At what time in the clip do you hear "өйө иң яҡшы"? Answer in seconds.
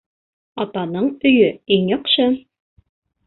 1.31-2.27